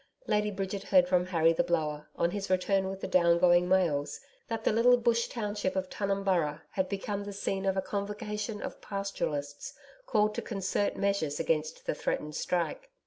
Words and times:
Lady 0.25 0.49
Bridget 0.49 0.81
heard 0.85 1.07
from 1.07 1.27
Harry 1.27 1.53
the 1.53 1.63
Blower 1.63 2.09
on 2.15 2.31
his 2.31 2.49
return 2.49 2.79
round 2.85 2.89
with 2.89 3.01
the 3.01 3.07
down 3.07 3.37
going 3.37 3.69
mails 3.69 4.19
that 4.47 4.63
the 4.63 4.71
little 4.71 4.97
bush 4.97 5.27
township 5.27 5.75
of 5.75 5.91
Tunumburra 5.91 6.63
had 6.71 6.89
become 6.89 7.23
the 7.23 7.31
scene 7.31 7.67
of 7.67 7.77
a 7.77 7.83
convocation 7.83 8.63
of 8.63 8.81
Pastoralists 8.81 9.75
called 10.07 10.33
to 10.33 10.41
concert 10.41 10.95
measures 10.97 11.39
against 11.39 11.85
the 11.85 11.93
threatened 11.93 12.33
strike. 12.35 12.89